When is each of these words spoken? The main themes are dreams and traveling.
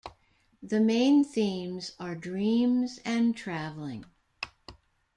The 0.63 0.79
main 0.79 1.23
themes 1.23 1.91
are 1.99 2.15
dreams 2.15 2.99
and 3.05 3.37
traveling. 3.37 4.05